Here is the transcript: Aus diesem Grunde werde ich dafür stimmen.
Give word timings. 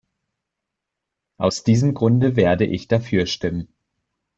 Aus 1.37 1.63
diesem 1.63 1.93
Grunde 1.93 2.35
werde 2.35 2.65
ich 2.65 2.87
dafür 2.87 3.27
stimmen. 3.27 3.67